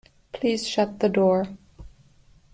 [0.31, 1.45] Please shut the door.